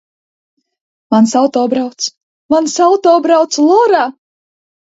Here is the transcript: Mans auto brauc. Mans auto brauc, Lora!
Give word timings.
Mans 1.15 1.33
auto 1.41 1.67
brauc. 1.75 2.09
Mans 2.55 2.75
auto 2.87 3.15
brauc, 3.29 3.59
Lora! 3.67 4.05